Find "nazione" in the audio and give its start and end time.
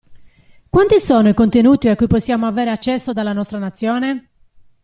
3.59-4.29